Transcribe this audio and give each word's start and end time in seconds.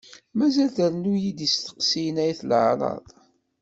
Mazal 0.37 0.69
trennu-d 0.75 1.39
isteqsiyen 1.47 2.17
ay 2.23 2.29
at 2.33 2.41
laɛraḍ. 2.49 3.05